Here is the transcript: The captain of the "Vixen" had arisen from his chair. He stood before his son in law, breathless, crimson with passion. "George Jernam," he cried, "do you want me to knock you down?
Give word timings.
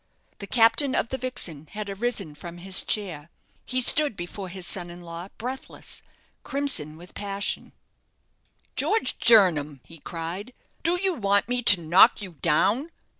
The 0.39 0.47
captain 0.47 0.95
of 0.95 1.09
the 1.09 1.17
"Vixen" 1.19 1.67
had 1.73 1.87
arisen 1.87 2.33
from 2.33 2.57
his 2.57 2.81
chair. 2.81 3.29
He 3.67 3.81
stood 3.81 4.15
before 4.17 4.49
his 4.49 4.65
son 4.65 4.89
in 4.89 5.01
law, 5.01 5.27
breathless, 5.37 6.01
crimson 6.41 6.97
with 6.97 7.13
passion. 7.13 7.71
"George 8.75 9.19
Jernam," 9.19 9.79
he 9.83 9.99
cried, 9.99 10.53
"do 10.81 10.99
you 10.99 11.13
want 11.13 11.47
me 11.47 11.61
to 11.61 11.81
knock 11.81 12.19
you 12.19 12.31
down? 12.41 12.89